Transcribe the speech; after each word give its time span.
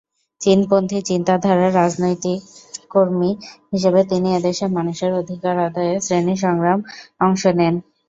চীন 0.41 0.59
পন্থী 0.69 0.99
চিন্তাধারার 1.09 1.71
রাজনৈতিক 1.75 2.39
কর্মী 2.91 3.31
হিসাবে 3.73 4.01
তিনি 4.11 4.29
এদেশের 4.33 4.69
মানুষের 4.77 5.11
অধিকার 5.21 5.55
আদায়ে 5.67 5.95
শ্রেনী 6.05 6.35
সংগ্রামে 6.43 6.85
অংশ 7.21 7.41
নেন। 7.59 7.75